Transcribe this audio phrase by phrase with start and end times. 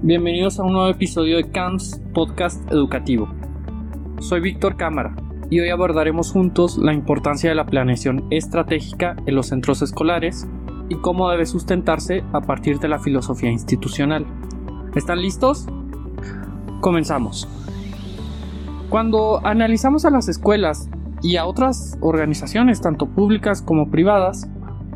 [0.00, 3.28] Bienvenidos a un nuevo episodio de CAMS Podcast Educativo.
[4.20, 5.16] Soy Víctor Cámara
[5.50, 10.46] y hoy abordaremos juntos la importancia de la planeación estratégica en los centros escolares
[10.88, 14.24] y cómo debe sustentarse a partir de la filosofía institucional.
[14.94, 15.66] ¿Están listos?
[16.80, 17.48] Comenzamos.
[18.90, 20.88] Cuando analizamos a las escuelas
[21.22, 24.48] y a otras organizaciones, tanto públicas como privadas,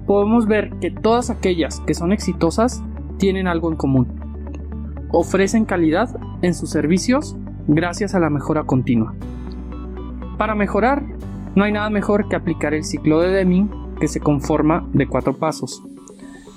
[0.06, 2.84] podemos ver que todas aquellas que son exitosas
[3.18, 4.21] tienen algo en común.
[5.14, 6.08] Ofrecen calidad
[6.40, 7.36] en sus servicios
[7.68, 9.14] gracias a la mejora continua.
[10.38, 11.04] Para mejorar,
[11.54, 15.36] no hay nada mejor que aplicar el ciclo de Deming que se conforma de cuatro
[15.36, 15.82] pasos,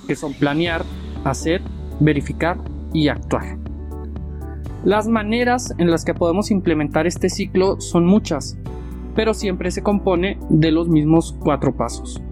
[0.08, 0.84] que son planear,
[1.22, 1.60] hacer,
[2.00, 2.56] verificar
[2.94, 3.58] y actuar.
[4.84, 8.56] Las maneras en las que podemos implementar este ciclo son muchas,
[9.14, 12.22] pero siempre se compone de los mismos cuatro pasos.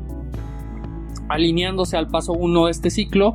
[1.29, 3.33] Alineándose al paso 1 de este ciclo,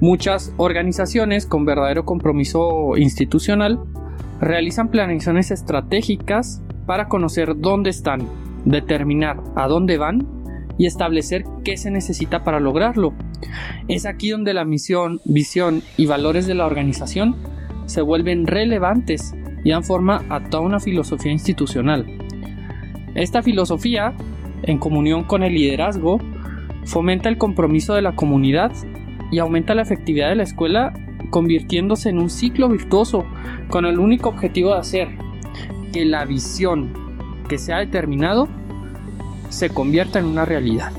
[0.00, 3.78] muchas organizaciones con verdadero compromiso institucional
[4.40, 8.26] realizan planeaciones estratégicas para conocer dónde están,
[8.64, 10.26] determinar a dónde van
[10.78, 13.12] y establecer qué se necesita para lograrlo.
[13.88, 17.36] Es aquí donde la misión, visión y valores de la organización
[17.84, 22.06] se vuelven relevantes y dan forma a toda una filosofía institucional.
[23.14, 24.14] Esta filosofía,
[24.62, 26.18] en comunión con el liderazgo,
[26.84, 28.72] fomenta el compromiso de la comunidad
[29.30, 30.92] y aumenta la efectividad de la escuela
[31.30, 33.24] convirtiéndose en un ciclo virtuoso
[33.68, 35.08] con el único objetivo de hacer
[35.92, 36.92] que la visión
[37.48, 38.48] que se ha determinado
[39.48, 40.92] se convierta en una realidad.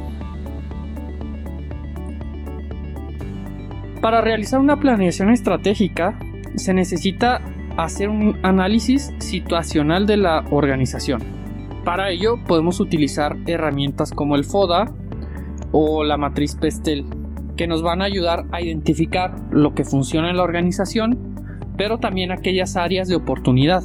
[4.02, 6.18] Para realizar una planeación estratégica
[6.56, 7.42] se necesita
[7.78, 11.22] hacer un análisis situacional de la organización.
[11.86, 14.92] Para ello podemos utilizar herramientas como el FODA
[15.72, 17.06] o la matriz PESTEL
[17.62, 21.38] que nos van a ayudar a identificar lo que funciona en la organización,
[21.78, 23.84] pero también aquellas áreas de oportunidad.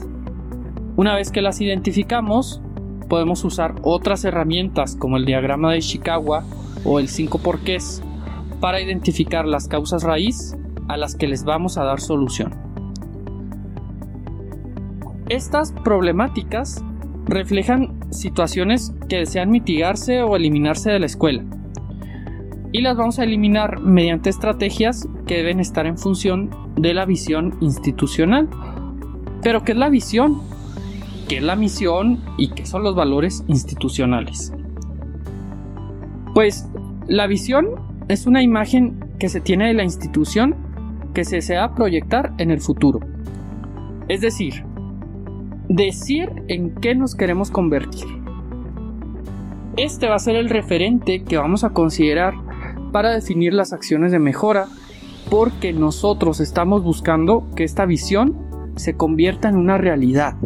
[0.96, 2.62] Una vez que las identificamos,
[3.06, 6.42] podemos usar otras herramientas como el diagrama de Ishikawa
[6.86, 8.02] o el 5 porqués
[8.62, 10.56] para identificar las causas raíz
[10.88, 12.54] a las que les vamos a dar solución.
[15.28, 16.82] Estas problemáticas
[17.26, 21.44] reflejan situaciones que desean mitigarse o eliminarse de la escuela
[22.72, 27.56] y las vamos a eliminar mediante estrategias que deben estar en función de la visión
[27.60, 28.48] institucional.
[29.42, 30.40] Pero ¿qué es la visión?
[31.28, 32.20] ¿Qué es la misión?
[32.36, 34.52] ¿Y qué son los valores institucionales?
[36.34, 36.68] Pues
[37.08, 37.66] la visión
[38.08, 40.54] es una imagen que se tiene de la institución
[41.14, 43.00] que se desea proyectar en el futuro.
[44.08, 44.64] Es decir,
[45.68, 48.06] decir en qué nos queremos convertir.
[49.76, 52.34] Este va a ser el referente que vamos a considerar
[52.96, 54.68] para definir las acciones de mejora
[55.28, 58.34] porque nosotros estamos buscando que esta visión
[58.76, 60.36] se convierta en una realidad.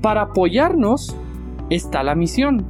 [0.00, 1.16] Para apoyarnos
[1.68, 2.64] está la misión,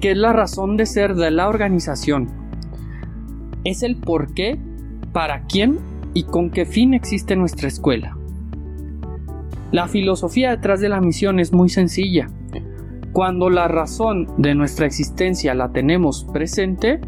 [0.00, 2.28] que es la razón de ser de la organización.
[3.62, 4.58] Es el por qué,
[5.12, 5.78] para quién
[6.14, 8.16] y con qué fin existe nuestra escuela.
[9.70, 12.28] La filosofía detrás de la misión es muy sencilla.
[13.12, 17.00] Cuando la razón de nuestra existencia la tenemos presente,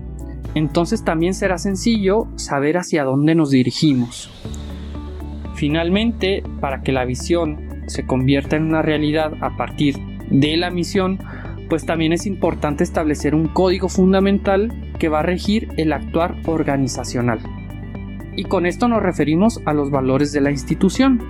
[0.54, 4.30] entonces también será sencillo saber hacia dónde nos dirigimos.
[5.54, 9.96] Finalmente, para que la visión se convierta en una realidad a partir
[10.30, 11.18] de la misión,
[11.68, 17.40] pues también es importante establecer un código fundamental que va a regir el actuar organizacional.
[18.36, 21.20] Y con esto nos referimos a los valores de la institución.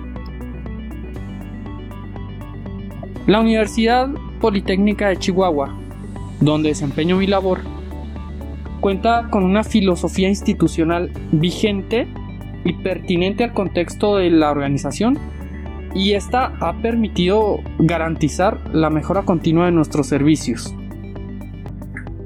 [3.27, 5.75] La Universidad Politécnica de Chihuahua,
[6.41, 7.61] donde desempeño mi labor,
[8.85, 12.07] cuenta con una filosofía institucional vigente
[12.63, 15.17] y pertinente al contexto de la organización
[15.95, 20.75] y esta ha permitido garantizar la mejora continua de nuestros servicios.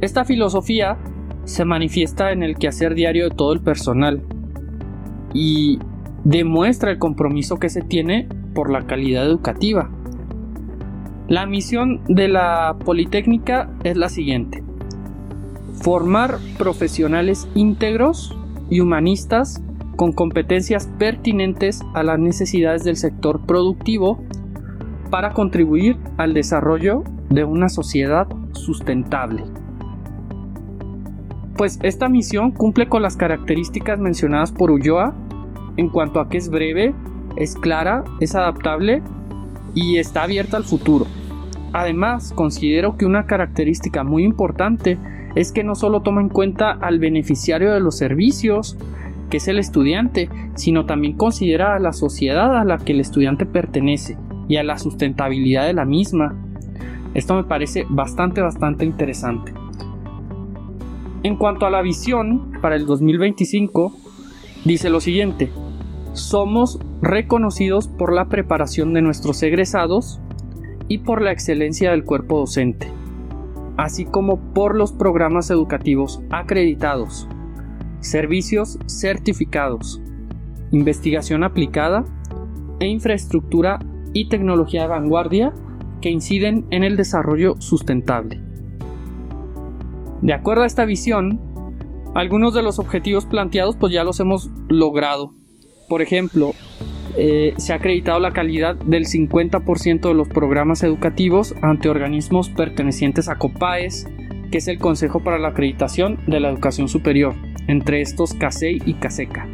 [0.02, 0.98] Esta filosofía
[1.46, 4.22] se manifiesta en el quehacer diario de todo el personal
[5.34, 5.80] y
[6.26, 9.90] demuestra el compromiso que se tiene por la calidad educativa.
[11.30, 14.69] La misión de la Politécnica es la siguiente.
[15.82, 18.38] Formar profesionales íntegros
[18.70, 19.62] y humanistas
[19.96, 24.24] con competencias pertinentes a las necesidades del sector productivo
[25.10, 29.44] para contribuir al desarrollo de una sociedad sustentable.
[31.56, 35.14] Pues esta misión cumple con las características mencionadas por Ulloa
[35.78, 36.94] en cuanto a que es breve,
[37.36, 39.02] es clara, es adaptable
[39.76, 41.06] y está abierta al futuro.
[41.74, 44.98] Además, considero que una característica muy importante
[45.36, 48.78] es que no solo toma en cuenta al beneficiario de los servicios,
[49.30, 53.46] que es el estudiante, sino también considera a la sociedad a la que el estudiante
[53.46, 54.18] pertenece
[54.48, 56.36] y a la sustentabilidad de la misma.
[57.14, 59.54] Esto me parece bastante, bastante interesante.
[61.24, 63.94] En cuanto a la visión para el 2025,
[64.66, 65.52] dice lo siguiente,
[66.14, 70.20] somos reconocidos por la preparación de nuestros egresados
[70.88, 72.88] y por la excelencia del cuerpo docente,
[73.80, 77.30] así como por los programas educativos acreditados,
[78.02, 80.02] servicios certificados,
[80.72, 82.04] investigación aplicada
[82.82, 83.80] e infraestructura
[84.14, 85.54] y tecnología de vanguardia
[86.02, 88.42] que inciden en el desarrollo sustentable.
[90.22, 91.40] De acuerdo a esta visión,
[92.16, 95.34] algunos de los objetivos planteados pues ya los hemos logrado.
[95.88, 96.52] Por ejemplo,
[97.18, 103.30] eh, se ha acreditado la calidad del 50% de los programas educativos ante organismos pertenecientes
[103.30, 104.08] a COPAES,
[104.52, 107.36] que es el Consejo para la Acreditación de la Educación Superior,
[107.68, 109.48] entre estos CASEI y CASECA.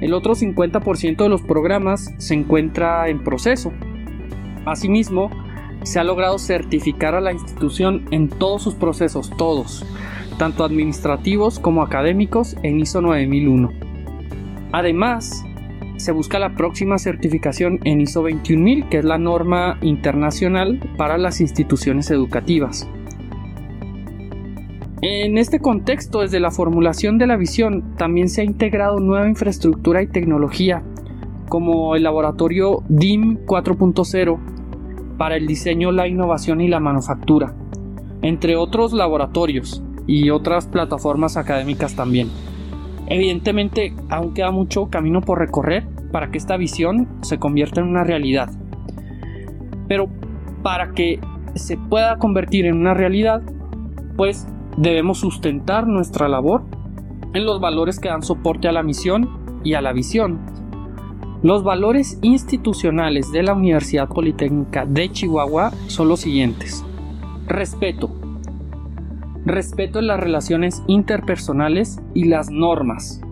[0.00, 3.72] El otro 50% de los programas se encuentra en proceso.
[4.64, 5.30] Asimismo,
[5.82, 9.84] se ha logrado certificar a la institución en todos sus procesos, todos,
[10.38, 13.70] tanto administrativos como académicos en ISO 9001.
[14.72, 15.44] Además,
[16.00, 21.40] se busca la próxima certificación en ISO 21000, que es la norma internacional para las
[21.40, 22.88] instituciones educativas.
[25.02, 30.02] En este contexto, desde la formulación de la visión, también se ha integrado nueva infraestructura
[30.02, 30.82] y tecnología,
[31.48, 34.38] como el laboratorio DIM 4.0,
[35.18, 37.54] para el diseño, la innovación y la manufactura,
[38.22, 42.28] entre otros laboratorios y otras plataformas académicas también.
[43.06, 48.04] Evidentemente, aún queda mucho camino por recorrer para que esta visión se convierta en una
[48.04, 48.50] realidad.
[49.88, 50.08] Pero
[50.62, 51.20] para que
[51.54, 53.42] se pueda convertir en una realidad,
[54.16, 56.64] pues debemos sustentar nuestra labor
[57.32, 59.28] en los valores que dan soporte a la misión
[59.62, 60.40] y a la visión,
[61.42, 66.84] los valores institucionales de la Universidad Politécnica de Chihuahua son los siguientes.
[67.46, 68.19] Respeto.
[69.46, 73.22] Respeto las relaciones interpersonales y las normas.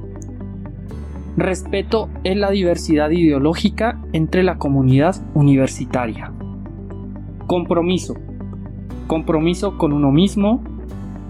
[1.37, 6.32] Respeto en la diversidad ideológica entre la comunidad universitaria.
[7.46, 8.14] Compromiso.
[9.06, 10.62] Compromiso con uno mismo.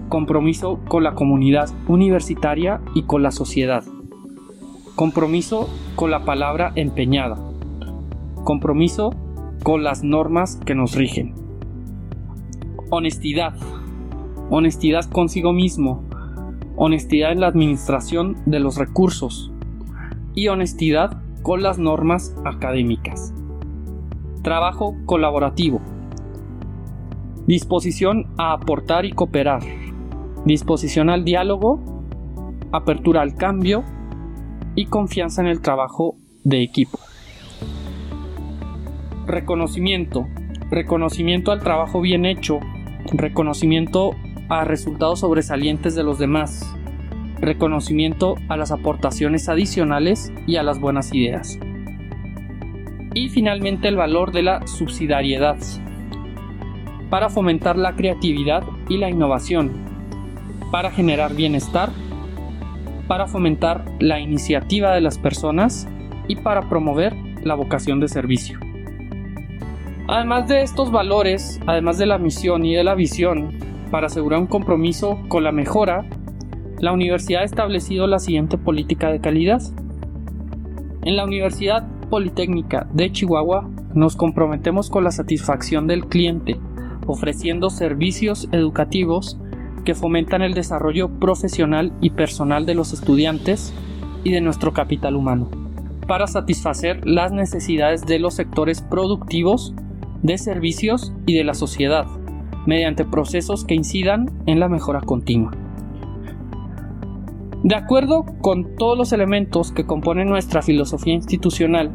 [0.07, 3.83] Compromiso con la comunidad universitaria y con la sociedad.
[4.95, 7.37] Compromiso con la palabra empeñada.
[8.45, 9.13] Compromiso
[9.63, 11.35] con las normas que nos rigen.
[12.89, 13.53] Honestidad.
[14.51, 16.03] Honestidad consigo mismo.
[16.75, 19.51] Honestidad en la administración de los recursos.
[20.33, 23.31] Y honestidad con las normas académicas.
[24.41, 25.81] Trabajo colaborativo.
[27.45, 29.61] Disposición a aportar y cooperar.
[30.45, 31.79] Disposición al diálogo.
[32.71, 33.83] Apertura al cambio
[34.73, 36.97] y confianza en el trabajo de equipo.
[39.27, 40.25] Reconocimiento.
[40.71, 42.59] Reconocimiento al trabajo bien hecho.
[43.11, 44.15] Reconocimiento
[44.49, 46.75] a resultados sobresalientes de los demás.
[47.39, 51.57] Reconocimiento a las aportaciones adicionales y a las buenas ideas.
[53.13, 55.57] Y finalmente el valor de la subsidiariedad.
[57.09, 59.71] Para fomentar la creatividad y la innovación.
[60.71, 61.89] Para generar bienestar
[63.09, 65.87] para fomentar la iniciativa de las personas
[66.27, 68.59] y para promover la vocación de servicio.
[70.07, 73.49] Además de estos valores, además de la misión y de la visión,
[73.89, 76.05] para asegurar un compromiso con la mejora,
[76.79, 79.61] la universidad ha establecido la siguiente política de calidad.
[81.03, 86.57] En la Universidad Politécnica de Chihuahua nos comprometemos con la satisfacción del cliente,
[87.05, 89.37] ofreciendo servicios educativos
[89.83, 93.73] que fomentan el desarrollo profesional y personal de los estudiantes
[94.23, 95.49] y de nuestro capital humano,
[96.07, 99.73] para satisfacer las necesidades de los sectores productivos,
[100.21, 102.05] de servicios y de la sociedad,
[102.69, 105.51] mediante procesos que incidan en la mejora continua.
[107.63, 111.89] De acuerdo con todos los elementos que componen nuestra filosofía institucional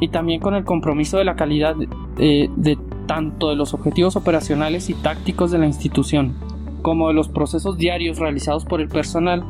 [0.00, 4.88] y también con el compromiso de la calidad de, de tanto de los objetivos operacionales
[4.88, 6.34] y tácticos de la institución,
[6.80, 9.44] como de los procesos diarios realizados por el personal,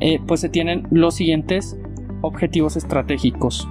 [0.00, 1.78] eh, pues se tienen los siguientes
[2.22, 3.68] objetivos estratégicos.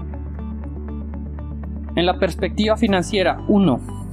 [1.95, 4.04] En la perspectiva financiera, 1.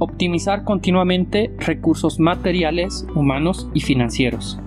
[0.00, 4.58] Optimizar continuamente recursos materiales, humanos y financieros.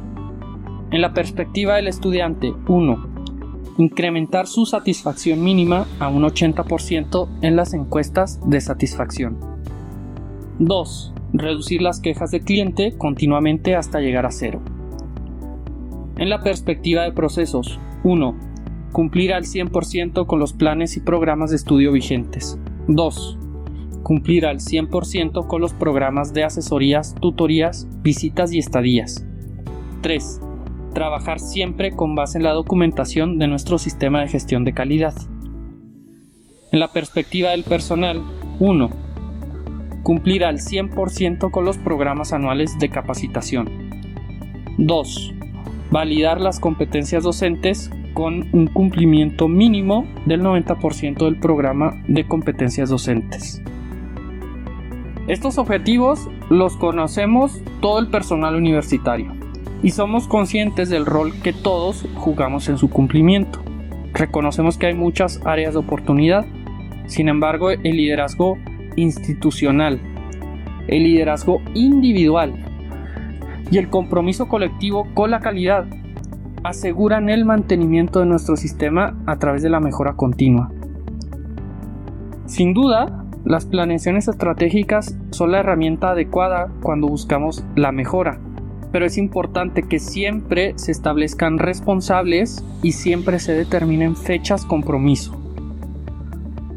[0.92, 3.08] En la perspectiva del estudiante, 1.
[3.80, 9.38] Incrementar su satisfacción mínima a un 80% en las encuestas de satisfacción.
[10.60, 14.62] 2 reducir las quejas de cliente continuamente hasta llegar a cero.
[16.18, 18.36] En la perspectiva de procesos, 1.
[18.92, 22.60] Cumplir al 100% con los planes y programas de estudio vigentes.
[22.88, 23.40] 2.
[24.04, 29.26] Cumplir al 100% con los programas de asesorías, tutorías, visitas y estadías.
[30.02, 30.42] 3.
[30.94, 35.14] Trabajar siempre con base en la documentación de nuestro sistema de gestión de calidad.
[36.74, 38.22] En la perspectiva del personal,
[38.60, 38.90] 1.
[40.04, 43.70] Cumplir al 100% con los programas anuales de capacitación.
[44.78, 45.34] 2.
[45.92, 53.64] Validar las competencias docentes con un cumplimiento mínimo del 90% del programa de competencias docentes.
[55.28, 59.32] Estos objetivos los conocemos todo el personal universitario
[59.82, 63.60] y somos conscientes del rol que todos jugamos en su cumplimiento.
[64.14, 66.46] Reconocemos que hay muchas áreas de oportunidad,
[67.06, 68.58] sin embargo el liderazgo
[68.98, 70.02] institucional,
[70.88, 72.54] el liderazgo individual
[73.72, 75.86] y el compromiso colectivo con la calidad
[76.66, 80.70] aseguran el mantenimiento de nuestro sistema a través de la mejora continua.
[82.46, 88.40] Sin duda, las planeaciones estratégicas son la herramienta adecuada cuando buscamos la mejora,
[88.94, 95.38] pero es importante que siempre se establezcan responsables y siempre se determinen fechas compromiso.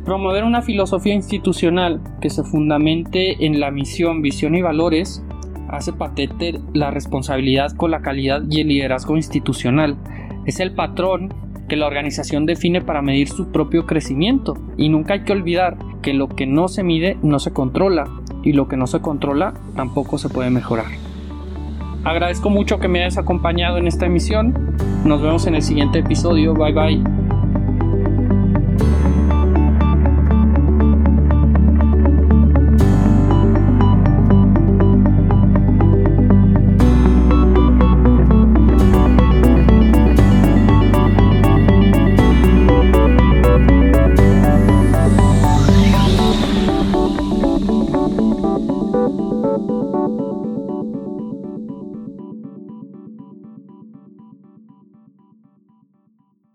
[0.04, 5.23] Promover una filosofía institucional que se fundamente en la misión, visión y valores
[5.68, 9.96] hace patente la responsabilidad con la calidad y el liderazgo institucional.
[10.46, 11.32] Es el patrón
[11.68, 14.54] que la organización define para medir su propio crecimiento.
[14.76, 18.08] Y nunca hay que olvidar que lo que no se mide no se controla
[18.42, 20.87] y lo que no se controla tampoco se puede mejorar.
[22.04, 24.76] Agradezco mucho que me hayas acompañado en esta emisión.
[25.04, 26.54] Nos vemos en el siguiente episodio.
[26.54, 27.36] Bye bye.